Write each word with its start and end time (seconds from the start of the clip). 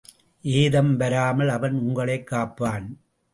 ஏதம் 0.41 0.97
வராமல் 0.97 1.49
அவன் 1.49 1.73
உங்களைக் 1.73 2.27
காப்பான். 2.27 2.99